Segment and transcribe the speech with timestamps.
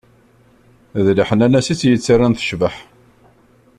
[1.05, 2.75] D leḥnana-as i tt-yettarran tecbeḥ.